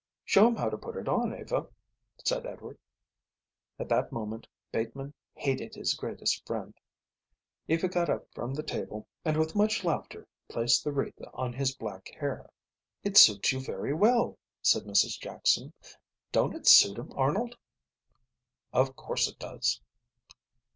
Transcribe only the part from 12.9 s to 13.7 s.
"It suits you